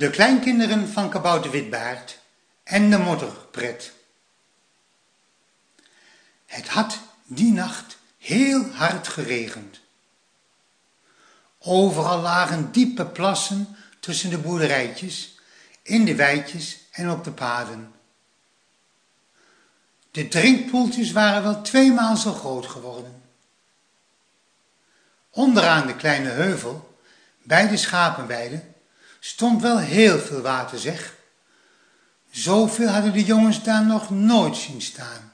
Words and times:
De 0.00 0.10
kleinkinderen 0.10 0.88
van 0.88 1.10
Kabouter 1.10 1.50
Witbaard 1.50 2.18
en 2.62 2.90
de 2.90 2.98
modderpret. 2.98 3.92
Het 6.46 6.68
had 6.68 6.98
die 7.24 7.52
nacht 7.52 7.98
heel 8.18 8.70
hard 8.70 9.08
geregend. 9.08 9.80
Overal 11.58 12.20
lagen 12.20 12.72
diepe 12.72 13.06
plassen 13.06 13.76
tussen 13.98 14.30
de 14.30 14.38
boerderijtjes, 14.38 15.38
in 15.82 16.04
de 16.04 16.14
weidjes 16.14 16.78
en 16.90 17.10
op 17.10 17.24
de 17.24 17.32
paden. 17.32 17.92
De 20.10 20.28
drinkpoeltjes 20.28 21.12
waren 21.12 21.42
wel 21.42 21.62
tweemaal 21.62 22.16
zo 22.16 22.32
groot 22.32 22.66
geworden. 22.66 23.22
Onderaan 25.30 25.86
de 25.86 25.96
kleine 25.96 26.28
heuvel, 26.28 26.98
bij 27.42 27.68
de 27.68 27.76
schapenweide, 27.76 28.62
stond 29.20 29.62
wel 29.62 29.78
heel 29.78 30.18
veel 30.18 30.40
water, 30.40 30.78
zeg. 30.78 31.14
Zoveel 32.30 32.88
hadden 32.88 33.12
de 33.12 33.24
jongens 33.24 33.62
daar 33.62 33.84
nog 33.84 34.10
nooit 34.10 34.56
zien 34.56 34.82
staan. 34.82 35.32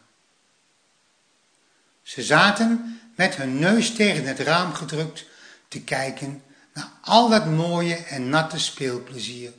Ze 2.02 2.22
zaten 2.22 3.00
met 3.16 3.36
hun 3.36 3.58
neus 3.58 3.94
tegen 3.94 4.24
het 4.24 4.38
raam 4.38 4.72
gedrukt 4.72 5.24
te 5.68 5.80
kijken 5.80 6.42
naar 6.72 6.90
al 7.00 7.28
dat 7.28 7.46
mooie 7.46 7.94
en 7.94 8.28
natte 8.28 8.58
speelplezier. 8.58 9.52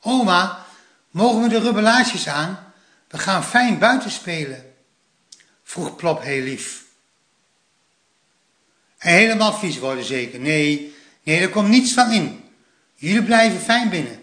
Oma, 0.00 0.66
mogen 1.10 1.42
we 1.42 1.48
de 1.48 1.58
rubbelaarsjes 1.58 2.28
aan? 2.28 2.72
We 3.08 3.18
gaan 3.18 3.44
fijn 3.44 3.78
buiten 3.78 4.10
spelen, 4.10 4.74
vroeg 5.62 5.96
Plop 5.96 6.22
heel 6.22 6.42
lief. 6.42 6.84
En 8.98 9.12
helemaal 9.12 9.52
vies 9.52 9.78
worden 9.78 10.04
zeker? 10.04 10.40
Nee, 10.40 10.93
nee, 11.24 11.40
er 11.40 11.50
komt 11.50 11.68
niets 11.68 11.92
van 11.92 12.12
in. 12.12 12.50
Jullie 12.94 13.22
blijven 13.22 13.60
fijn 13.60 13.88
binnen. 13.90 14.22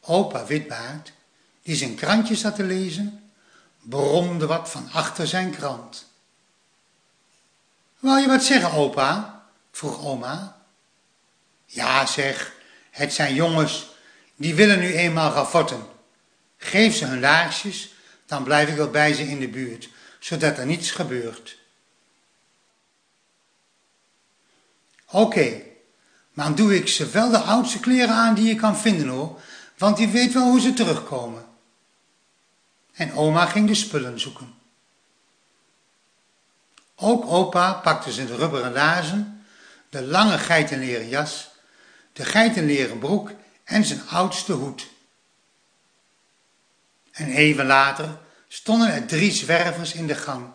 Opa 0.00 0.46
Witbaard, 0.46 1.12
die 1.62 1.76
zijn 1.76 1.94
krantje 1.94 2.34
zat 2.34 2.54
te 2.56 2.64
lezen, 2.64 3.30
bromde 3.82 4.46
wat 4.46 4.70
van 4.70 4.90
achter 4.92 5.26
zijn 5.26 5.50
krant. 5.50 6.06
Wou 7.98 8.20
je 8.20 8.26
wat 8.26 8.44
zeggen, 8.44 8.72
opa? 8.72 9.42
vroeg 9.70 10.04
oma. 10.04 10.56
Ja, 11.66 12.06
zeg, 12.06 12.52
het 12.90 13.12
zijn 13.12 13.34
jongens, 13.34 13.88
die 14.36 14.54
willen 14.54 14.78
nu 14.78 14.94
eenmaal 14.94 15.32
ravotten. 15.32 15.86
Geef 16.56 16.96
ze 16.96 17.04
hun 17.04 17.20
laarsjes, 17.20 17.94
dan 18.26 18.44
blijf 18.44 18.68
ik 18.68 18.76
wel 18.76 18.90
bij 18.90 19.14
ze 19.14 19.22
in 19.22 19.40
de 19.40 19.48
buurt, 19.48 19.88
zodat 20.18 20.58
er 20.58 20.66
niets 20.66 20.90
gebeurt. 20.90 21.58
Oké, 25.10 25.62
maar 26.32 26.54
doe 26.54 26.76
ik 26.76 26.88
ze 26.88 27.08
wel 27.08 27.30
de 27.30 27.38
oudste 27.38 27.80
kleren 27.80 28.14
aan 28.14 28.34
die 28.34 28.48
je 28.48 28.54
kan 28.54 28.76
vinden 28.76 29.08
hoor, 29.08 29.40
want 29.78 29.96
die 29.96 30.08
weet 30.08 30.32
wel 30.32 30.50
hoe 30.50 30.60
ze 30.60 30.72
terugkomen. 30.72 31.46
En 32.92 33.12
oma 33.12 33.46
ging 33.46 33.68
de 33.68 33.74
spullen 33.74 34.20
zoeken. 34.20 34.54
Ook 36.94 37.26
opa 37.26 37.72
pakte 37.72 38.12
zijn 38.12 38.36
rubberen 38.36 38.72
laarzen, 38.72 39.44
de 39.88 40.02
lange 40.02 40.38
geitenleren 40.38 41.08
jas, 41.08 41.50
de 42.12 42.24
geitenleren 42.24 42.98
broek 42.98 43.30
en 43.64 43.84
zijn 43.84 44.08
oudste 44.08 44.52
hoed. 44.52 44.86
En 47.12 47.30
even 47.30 47.66
later 47.66 48.18
stonden 48.48 48.92
er 48.92 49.06
drie 49.06 49.32
zwervers 49.32 49.92
in 49.92 50.06
de 50.06 50.14
gang. 50.14 50.50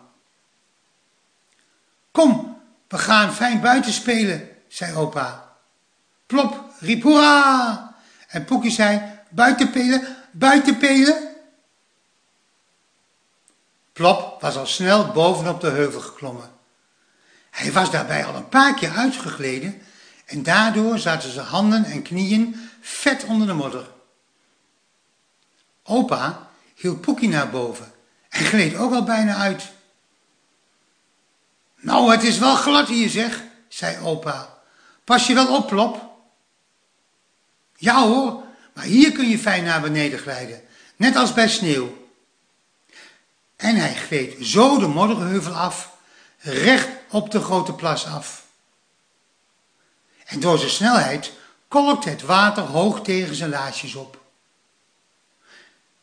Kom, 2.10 2.43
we 2.88 2.98
gaan 2.98 3.34
fijn 3.34 3.60
buiten 3.60 3.92
spelen, 3.92 4.48
zei 4.68 4.96
opa. 4.96 5.52
Plop 6.26 6.72
riep 6.78 7.02
hoera! 7.02 7.94
En 8.28 8.44
Poekie 8.44 8.70
zei, 8.70 9.02
buiten 9.30 9.70
pelen, 9.70 10.16
buiten 10.32 10.78
pelen. 10.78 11.28
Plop 13.92 14.40
was 14.40 14.56
al 14.56 14.66
snel 14.66 15.12
bovenop 15.12 15.60
de 15.60 15.70
heuvel 15.70 16.00
geklommen. 16.00 16.50
Hij 17.50 17.72
was 17.72 17.90
daarbij 17.90 18.24
al 18.24 18.34
een 18.34 18.48
paar 18.48 18.74
keer 18.74 18.90
uitgegleden 18.90 19.82
en 20.24 20.42
daardoor 20.42 20.98
zaten 20.98 21.30
zijn 21.30 21.46
handen 21.46 21.84
en 21.84 22.02
knieën 22.02 22.70
vet 22.80 23.24
onder 23.24 23.46
de 23.46 23.52
modder. 23.52 23.90
Opa 25.82 26.48
hield 26.74 27.00
Poekie 27.00 27.28
naar 27.28 27.50
boven 27.50 27.92
en 28.28 28.44
gleed 28.44 28.76
ook 28.76 28.92
al 28.92 29.04
bijna 29.04 29.34
uit. 29.34 29.72
Nou, 31.84 32.10
het 32.10 32.22
is 32.22 32.38
wel 32.38 32.56
glad 32.56 32.88
hier, 32.88 33.08
zeg, 33.08 33.42
zei 33.68 34.04
opa. 34.04 34.58
Pas 35.04 35.26
je 35.26 35.34
wel 35.34 35.56
op, 35.56 35.68
Plop? 35.68 36.10
Ja 37.76 38.06
hoor, 38.06 38.42
maar 38.74 38.84
hier 38.84 39.12
kun 39.12 39.28
je 39.28 39.38
fijn 39.38 39.64
naar 39.64 39.80
beneden 39.80 40.18
glijden, 40.18 40.62
net 40.96 41.16
als 41.16 41.32
bij 41.32 41.48
sneeuw. 41.48 42.08
En 43.56 43.76
hij 43.76 43.94
gleed 43.94 44.46
zo 44.46 44.78
de 44.78 44.86
modderheuvel 44.86 45.52
af, 45.52 45.96
recht 46.38 46.88
op 47.10 47.30
de 47.30 47.40
grote 47.40 47.72
plas 47.72 48.06
af. 48.06 48.46
En 50.24 50.40
door 50.40 50.58
zijn 50.58 50.70
snelheid 50.70 51.32
kolkte 51.68 52.08
het 52.08 52.22
water 52.22 52.62
hoog 52.62 53.00
tegen 53.00 53.34
zijn 53.34 53.50
laarsjes 53.50 53.94
op. 53.94 54.22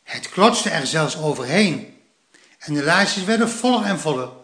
Het 0.04 0.30
klotste 0.30 0.70
er 0.70 0.88
zelfs 0.88 1.18
overheen 1.18 2.02
en 2.60 2.74
de 2.74 2.84
laarsjes 2.84 3.24
werden 3.24 3.50
voller 3.50 3.86
en 3.86 4.00
voller 4.00 4.40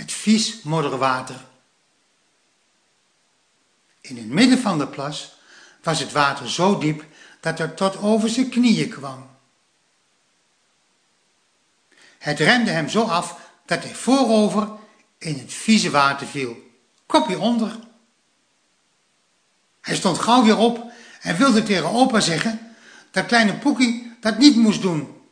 met 0.00 0.12
vies 0.12 0.62
modderwater. 0.62 1.44
In 4.00 4.16
het 4.16 4.26
midden 4.26 4.58
van 4.58 4.78
de 4.78 4.86
plas 4.86 5.34
was 5.82 6.00
het 6.00 6.12
water 6.12 6.50
zo 6.50 6.78
diep 6.78 7.04
dat 7.40 7.58
het 7.58 7.76
tot 7.76 7.96
over 7.98 8.28
zijn 8.28 8.48
knieën 8.48 8.88
kwam. 8.88 9.30
Het 12.18 12.38
remde 12.38 12.70
hem 12.70 12.88
zo 12.88 13.02
af 13.02 13.50
dat 13.66 13.82
hij 13.82 13.94
voorover 13.94 14.68
in 15.18 15.38
het 15.38 15.52
vieze 15.52 15.90
water 15.90 16.26
viel, 16.26 16.56
kopje 17.06 17.38
onder. 17.38 17.78
Hij 19.80 19.96
stond 19.96 20.18
gauw 20.18 20.44
weer 20.44 20.56
op 20.58 20.92
en 21.20 21.36
wilde 21.36 21.62
tegen 21.62 21.90
opa 21.90 22.20
zeggen 22.20 22.74
dat 23.10 23.26
kleine 23.26 23.58
Poekie 23.58 24.16
dat 24.20 24.38
niet 24.38 24.56
moest 24.56 24.82
doen. 24.82 25.22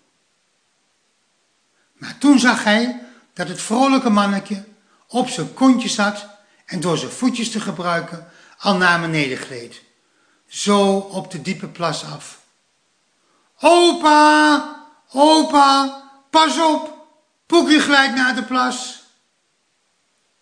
Maar 1.93 2.19
toen 2.19 2.39
zag 2.39 2.65
hij 2.65 3.07
dat 3.38 3.49
het 3.49 3.62
vrolijke 3.62 4.10
mannetje 4.10 4.65
op 5.06 5.28
zijn 5.28 5.54
kontje 5.54 5.88
zat 5.88 6.26
en 6.65 6.81
door 6.81 6.99
zijn 6.99 7.10
voetjes 7.10 7.50
te 7.50 7.60
gebruiken 7.60 8.31
al 8.59 8.76
naar 8.76 9.00
beneden 9.00 9.38
gleed. 9.38 9.82
Zo 10.47 10.97
op 10.97 11.31
de 11.31 11.43
diepe 11.43 11.66
plas 11.66 12.04
af. 12.04 12.41
Opa, 13.60 14.76
opa, 15.12 16.03
pas 16.31 16.59
op, 16.60 17.06
Poekie 17.47 17.81
glijdt 17.81 18.15
naar 18.15 18.34
de 18.34 18.43
plas. 18.43 19.03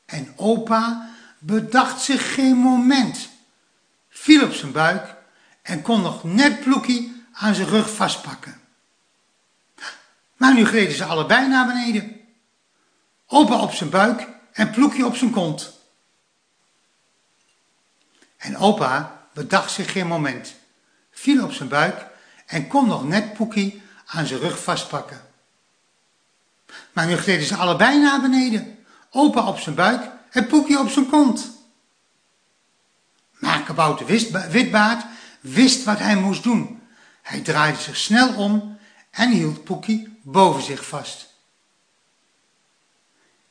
En 0.06 0.32
opa 0.36 1.08
bedacht 1.38 2.00
zich 2.00 2.34
geen 2.34 2.56
moment, 2.56 3.28
viel 4.08 4.44
op 4.44 4.52
zijn 4.52 4.72
buik 4.72 5.14
en 5.62 5.82
kon 5.82 6.02
nog 6.02 6.24
net 6.24 6.60
Ploekie 6.60 7.24
aan 7.32 7.54
zijn 7.54 7.68
rug 7.68 7.94
vastpakken. 7.94 8.60
Maar 10.36 10.54
nu 10.54 10.66
gleden 10.66 10.96
ze 10.96 11.04
allebei 11.04 11.48
naar 11.48 11.66
beneden. 11.66 12.15
Opa 13.26 13.60
op 13.60 13.72
zijn 13.72 13.90
buik 13.90 14.28
en 14.52 14.70
Ploekje 14.70 15.06
op 15.06 15.16
zijn 15.16 15.30
kont. 15.30 15.72
En 18.36 18.56
opa 18.56 19.26
bedacht 19.32 19.70
zich 19.70 19.92
geen 19.92 20.06
moment, 20.06 20.54
viel 21.10 21.44
op 21.44 21.52
zijn 21.52 21.68
buik 21.68 22.06
en 22.46 22.68
kon 22.68 22.86
nog 22.86 23.04
net 23.04 23.34
Poekie 23.34 23.82
aan 24.06 24.26
zijn 24.26 24.40
rug 24.40 24.62
vastpakken. 24.62 25.20
Maar 26.92 27.06
nu 27.06 27.16
gleden 27.16 27.46
ze 27.46 27.56
allebei 27.56 28.00
naar 28.00 28.20
beneden, 28.20 28.84
opa 29.10 29.48
op 29.48 29.58
zijn 29.58 29.74
buik 29.74 30.10
en 30.30 30.46
Poekie 30.46 30.78
op 30.78 30.88
zijn 30.88 31.08
kont. 31.08 31.50
Maar 33.38 33.62
Kabouter 33.62 34.06
Witbaard 34.50 35.04
wist 35.40 35.84
wat 35.84 35.98
hij 35.98 36.16
moest 36.16 36.42
doen. 36.42 36.82
Hij 37.22 37.40
draaide 37.40 37.80
zich 37.80 37.96
snel 37.96 38.34
om 38.34 38.78
en 39.10 39.30
hield 39.30 39.64
Poekie 39.64 40.18
boven 40.22 40.62
zich 40.62 40.86
vast. 40.86 41.34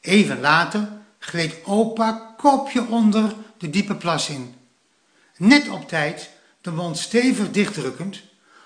Even 0.06 0.40
later 0.40 0.88
gleed 1.20 1.56
opa 1.64 2.34
kopje 2.38 2.88
onder 2.88 3.34
de 3.58 3.70
diepe 3.70 3.96
plas 3.96 4.30
in. 4.30 4.56
Net 5.38 5.70
op 5.70 5.88
tijd 5.88 6.30
de 6.62 6.72
mond 6.72 6.98
stevig 6.98 7.52
dichtdrukkend 7.52 8.22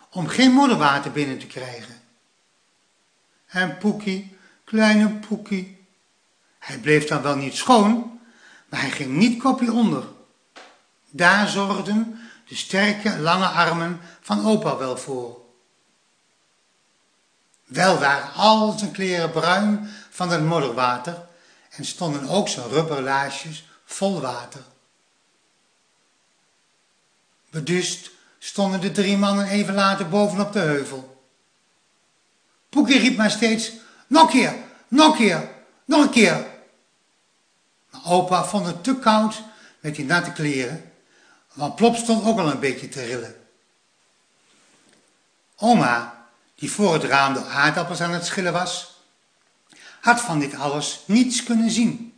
om 0.09 0.27
geen 0.27 0.51
modderwater 0.51 1.11
binnen 1.11 1.39
te 1.39 1.47
krijgen. 1.47 2.01
En 3.45 3.77
Poekie, 3.77 4.37
kleine 4.63 5.09
Poekie, 5.09 5.85
hij 6.59 6.77
bleef 6.77 7.07
dan 7.07 7.21
wel 7.21 7.35
niet 7.35 7.55
schoon, 7.55 8.19
maar 8.69 8.81
hij 8.81 8.91
ging 8.91 9.15
niet 9.15 9.41
kopje 9.41 9.71
onder. 9.71 10.03
Daar 11.09 11.47
zorgden 11.47 12.19
de 12.47 12.55
sterke, 12.55 13.19
lange 13.19 13.47
armen 13.47 13.99
van 14.21 14.45
opa 14.45 14.77
wel 14.77 14.97
voor. 14.97 15.37
Wel 17.65 17.99
waren 17.99 18.33
al 18.33 18.77
zijn 18.77 18.91
kleren 18.91 19.31
bruin 19.31 19.89
van 20.09 20.29
het 20.29 20.43
modderwater 20.43 21.27
en 21.69 21.85
stonden 21.85 22.29
ook 22.29 22.47
zijn 22.47 22.69
rubberlaarsjes 22.69 23.67
vol 23.85 24.21
water. 24.21 24.63
Bedust 27.49 28.11
stonden 28.39 28.81
de 28.81 28.91
drie 28.91 29.17
mannen 29.17 29.47
even 29.47 29.73
later 29.73 30.09
bovenop 30.09 30.53
de 30.53 30.59
heuvel. 30.59 31.23
Poekie 32.69 32.99
riep 32.99 33.17
maar 33.17 33.31
steeds, 33.31 33.71
nog 34.07 34.23
een 34.23 34.29
keer, 34.29 34.55
nog 34.87 35.11
een 35.11 35.17
keer, 35.17 35.49
nog 35.85 36.01
een 36.01 36.09
keer. 36.09 36.47
Maar 37.89 38.01
opa 38.05 38.43
vond 38.43 38.65
het 38.65 38.83
te 38.83 38.95
koud 38.95 39.41
met 39.79 39.95
die 39.95 40.05
natte 40.05 40.31
kleren, 40.31 40.91
want 41.53 41.75
Plop 41.75 41.95
stond 41.95 42.25
ook 42.25 42.39
al 42.39 42.51
een 42.51 42.59
beetje 42.59 42.89
te 42.89 43.05
rillen. 43.05 43.35
Oma, 45.55 46.27
die 46.55 46.71
voor 46.71 46.93
het 46.93 47.03
raam 47.03 47.33
de 47.33 47.45
aardappels 47.45 48.01
aan 48.01 48.11
het 48.11 48.25
schillen 48.25 48.53
was, 48.53 48.98
had 50.01 50.21
van 50.21 50.39
dit 50.39 50.55
alles 50.55 51.03
niets 51.05 51.43
kunnen 51.43 51.71
zien. 51.71 52.13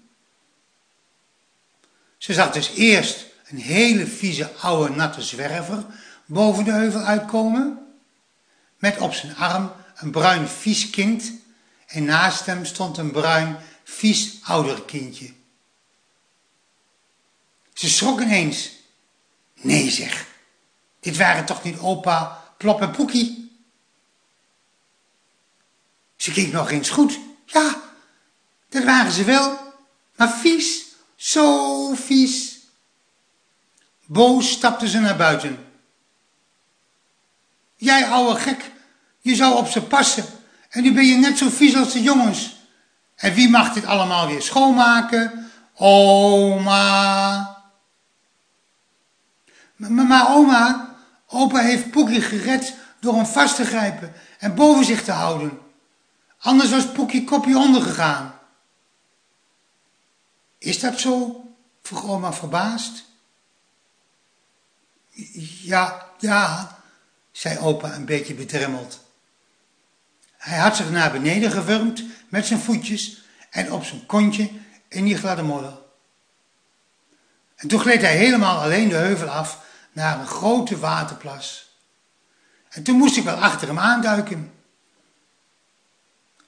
Ze 2.18 2.33
zag 2.33 2.51
dus 2.51 2.69
eerst 2.69 3.25
een 3.48 3.57
hele 3.57 4.07
vieze 4.07 4.54
oude 4.56 4.95
natte 4.95 5.22
zwerver 5.22 5.86
boven 6.25 6.63
de 6.63 6.72
heuvel 6.72 7.01
uitkomen, 7.01 7.95
met 8.78 8.98
op 8.98 9.13
zijn 9.13 9.36
arm 9.36 9.72
een 9.95 10.12
bruin 10.12 10.48
vies 10.48 10.89
kind 10.89 11.31
en 11.88 12.04
naast 12.04 12.45
hem 12.45 12.66
stond 12.66 12.98
een 12.98 13.12
bruin 13.12 13.57
vies 13.84 14.39
ouder 14.44 14.81
kindje. 14.81 15.34
Ze 17.74 17.89
schrok 17.89 18.22
ineens. 18.22 18.72
Nee 19.54 19.89
zeg, 19.89 20.27
dit 21.00 21.18
waren 21.18 21.45
toch 21.45 21.63
niet 21.63 21.77
opa, 21.77 22.44
Plop 22.57 22.81
en 22.81 22.92
Poekie? 22.92 23.51
Ze 26.16 26.31
keek 26.31 26.51
nog 26.51 26.72
eens 26.72 26.89
goed. 26.89 27.19
Ja, 27.53 27.75
dat 28.69 28.83
waren 28.83 29.12
ze 29.12 29.24
wel, 29.24 29.74
maar 30.15 30.31
vies, 30.31 30.86
zo 31.15 31.94
vies. 31.94 32.59
Boos 34.06 34.51
stapte 34.51 34.88
ze 34.88 35.00
naar 35.00 35.15
buiten. 35.15 35.65
Jij 37.75 38.06
ouwe 38.06 38.36
gek, 38.36 38.71
je 39.19 39.36
zou 39.36 39.56
op 39.56 39.68
ze 39.68 39.81
passen 39.81 40.25
en 40.69 40.83
nu 40.83 40.94
ben 40.94 41.06
je 41.06 41.15
net 41.15 41.38
zo 41.38 41.50
vies 41.50 41.75
als 41.75 41.94
de 41.94 42.01
jongens. 42.01 42.56
En 43.15 43.33
wie 43.33 43.50
mag 43.50 43.74
dit 43.74 43.86
allemaal 43.86 44.27
weer 44.27 44.42
schoonmaken? 44.42 45.51
Oma. 45.75 47.59
Maar, 49.75 50.36
oma, 50.36 50.95
opa 51.27 51.59
heeft 51.59 51.92
Poekie 51.92 52.21
gered 52.21 52.75
door 53.00 53.15
hem 53.15 53.25
vast 53.25 53.56
te 53.56 53.65
grijpen 53.65 54.13
en 54.39 54.56
boven 54.56 54.86
zich 54.86 55.03
te 55.03 55.12
houden. 55.12 55.59
Anders 56.42 56.70
was 56.70 56.92
Poekie 56.92 57.24
kopje 57.24 57.58
ondergegaan. 57.58 58.40
Is 60.58 60.80
dat 60.80 61.00
zo? 61.00 61.46
vroeg 61.82 62.06
oma 62.06 62.34
verbaasd. 62.34 63.04
Ja, 65.62 66.06
ja, 66.20 66.78
zei 67.32 67.58
opa 67.58 67.94
een 67.94 68.06
beetje 68.06 68.34
bedremmeld. 68.34 69.00
Hij 70.38 70.58
had 70.58 70.76
zich 70.76 70.92
naar 70.92 71.12
beneden 71.12 71.52
gewurmd 71.52 72.04
met 72.30 72.46
zijn 72.46 72.60
voetjes 72.60 73.24
en 73.50 73.72
op 73.72 73.84
zijn 73.84 74.06
kontje 74.06 74.50
in 74.88 75.04
die 75.04 75.18
gladde 75.18 75.44
modder. 75.44 75.78
En 77.56 77.68
toen 77.68 77.80
gleed 77.80 78.02
hij 78.02 78.18
helemaal 78.18 78.62
alleen 78.62 78.90
de 78.90 78.96
heuvel 78.96 79.28
af 79.28 79.66
naar 79.92 80.20
een 80.20 80.28
grote 80.28 80.80
waterplas. 80.80 81.76
En 82.70 82.84
toen 82.84 82.98
moest 82.98 83.18
ik 83.18 83.24
wel 83.24 83.36
achter 83.36 83.68
hem 83.68 83.80
aanduiken. 83.80 84.61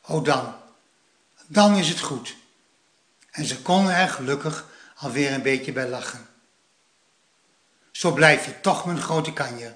Oh 0.08 0.24
dan, 0.24 0.56
dan 1.48 1.76
is 1.76 1.90
het 1.90 2.00
goed. 2.00 2.36
En 3.32 3.46
ze 3.46 3.62
konden 3.62 3.96
er 3.96 4.10
gelukkig 4.10 4.68
alweer 4.96 5.32
een 5.32 5.42
beetje 5.42 5.72
bij 5.72 5.90
lachen. 5.90 6.28
Zo 7.92 8.12
blijf 8.12 8.46
je 8.46 8.62
toch 8.62 8.86
mijn 8.86 9.02
grote 9.02 9.34
kanje, 9.34 9.74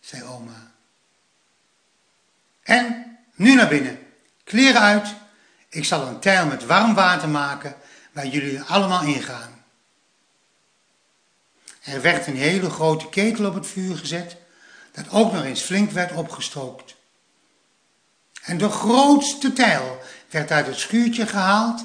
zei 0.00 0.22
oma. 0.22 0.72
En 2.62 3.16
nu 3.34 3.54
naar 3.54 3.68
binnen, 3.68 4.06
kleren 4.44 4.80
uit. 4.80 5.14
Ik 5.68 5.84
zal 5.84 6.06
een 6.06 6.20
tijl 6.20 6.46
met 6.46 6.66
warm 6.66 6.94
water 6.94 7.28
maken 7.28 7.76
waar 8.12 8.26
jullie 8.26 8.62
allemaal 8.62 9.02
ingaan. 9.02 9.64
Er 11.82 12.02
werd 12.02 12.26
een 12.26 12.36
hele 12.36 12.70
grote 12.70 13.08
ketel 13.08 13.46
op 13.46 13.54
het 13.54 13.66
vuur 13.66 13.96
gezet, 13.96 14.36
dat 14.92 15.10
ook 15.10 15.32
nog 15.32 15.44
eens 15.44 15.62
flink 15.62 15.90
werd 15.90 16.12
opgestookt. 16.12 16.94
En 18.44 18.58
de 18.58 18.68
grootste 18.68 19.52
tijl 19.52 20.02
werd 20.30 20.50
uit 20.50 20.66
het 20.66 20.78
schuurtje 20.78 21.26
gehaald 21.26 21.84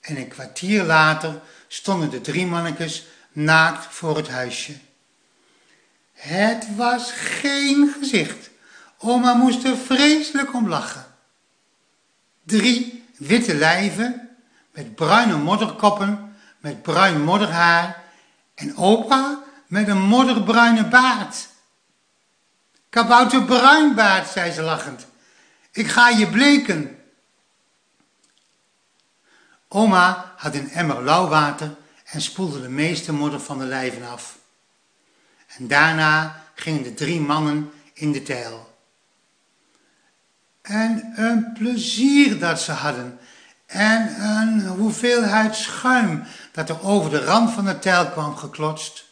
en 0.00 0.16
een 0.16 0.28
kwartier 0.28 0.84
later 0.84 1.40
stonden 1.68 2.10
de 2.10 2.20
drie 2.20 2.46
mannetjes 2.46 3.06
naakt 3.32 3.86
voor 3.90 4.16
het 4.16 4.28
huisje. 4.28 4.76
Het 6.12 6.76
was 6.76 7.12
geen 7.12 7.94
gezicht. 7.98 8.50
Oma 8.98 9.34
moest 9.34 9.64
er 9.64 9.76
vreselijk 9.76 10.54
om 10.54 10.68
lachen. 10.68 11.06
Drie 12.44 13.04
witte 13.16 13.54
lijven 13.54 14.28
met 14.70 14.94
bruine 14.94 15.36
modderkoppen, 15.36 16.36
met 16.58 16.82
bruin 16.82 17.22
modderhaar 17.22 18.02
en 18.54 18.76
opa 18.76 19.42
met 19.66 19.88
een 19.88 20.02
modderbruine 20.02 20.84
baard. 20.84 21.48
Kabouter 22.88 23.44
baard, 23.94 24.28
zei 24.28 24.52
ze 24.52 24.62
lachend. 24.62 25.06
Ik 25.72 25.88
ga 25.88 26.08
je 26.08 26.28
bleken. 26.28 26.98
Oma 29.68 30.34
had 30.36 30.54
een 30.54 30.70
emmer 30.70 31.02
lauw 31.02 31.28
water 31.28 31.76
en 32.04 32.20
spoelde 32.20 32.62
de 32.62 32.68
meeste 32.68 33.12
modder 33.12 33.40
van 33.40 33.58
de 33.58 33.64
lijven 33.64 34.08
af. 34.08 34.38
En 35.56 35.68
daarna 35.68 36.44
gingen 36.54 36.82
de 36.82 36.94
drie 36.94 37.20
mannen 37.20 37.70
in 37.92 38.12
de 38.12 38.22
tijl. 38.22 38.76
En 40.62 41.12
een 41.16 41.52
plezier 41.52 42.38
dat 42.38 42.60
ze 42.60 42.72
hadden. 42.72 43.18
En 43.66 44.22
een 44.22 44.66
hoeveelheid 44.66 45.54
schuim 45.54 46.24
dat 46.52 46.68
er 46.68 46.82
over 46.82 47.10
de 47.10 47.24
rand 47.24 47.52
van 47.52 47.64
de 47.64 47.78
tijl 47.78 48.06
kwam 48.10 48.36
geklotst. 48.36 49.04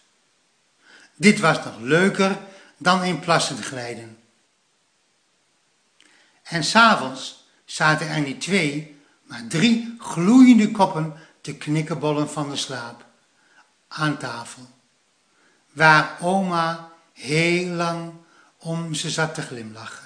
Dit 1.14 1.40
was 1.40 1.64
nog 1.64 1.80
leuker 1.80 2.38
dan 2.78 3.04
in 3.04 3.20
plassen 3.20 3.62
glijden. 3.62 4.18
En 6.48 6.64
s'avonds 6.64 7.46
zaten 7.64 8.08
er 8.08 8.20
niet 8.20 8.40
twee, 8.40 9.00
maar 9.22 9.46
drie 9.48 9.96
gloeiende 9.98 10.70
koppen 10.70 11.14
te 11.40 11.56
knikkenbollen 11.56 12.30
van 12.30 12.50
de 12.50 12.56
slaap 12.56 13.04
aan 13.88 14.16
tafel, 14.18 14.68
waar 15.72 16.18
oma 16.20 16.90
heel 17.12 17.68
lang 17.68 18.12
om 18.58 18.94
ze 18.94 19.10
zat 19.10 19.34
te 19.34 19.42
glimlachen. 19.42 20.05